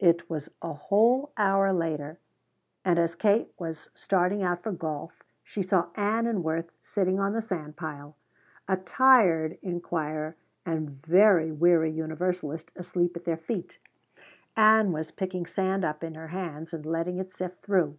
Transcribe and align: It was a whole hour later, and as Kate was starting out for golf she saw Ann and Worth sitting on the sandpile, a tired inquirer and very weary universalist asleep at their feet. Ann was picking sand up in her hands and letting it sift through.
It 0.00 0.28
was 0.28 0.50
a 0.60 0.74
whole 0.74 1.32
hour 1.38 1.72
later, 1.72 2.18
and 2.84 2.98
as 2.98 3.14
Kate 3.14 3.50
was 3.58 3.88
starting 3.94 4.42
out 4.42 4.62
for 4.62 4.70
golf 4.70 5.22
she 5.42 5.62
saw 5.62 5.86
Ann 5.94 6.26
and 6.26 6.44
Worth 6.44 6.70
sitting 6.82 7.18
on 7.18 7.32
the 7.32 7.40
sandpile, 7.40 8.14
a 8.68 8.76
tired 8.76 9.56
inquirer 9.62 10.36
and 10.66 10.90
very 11.06 11.50
weary 11.50 11.90
universalist 11.90 12.70
asleep 12.76 13.16
at 13.16 13.24
their 13.24 13.38
feet. 13.38 13.78
Ann 14.58 14.92
was 14.92 15.10
picking 15.10 15.46
sand 15.46 15.86
up 15.86 16.04
in 16.04 16.16
her 16.16 16.28
hands 16.28 16.74
and 16.74 16.84
letting 16.84 17.16
it 17.16 17.30
sift 17.30 17.62
through. 17.64 17.96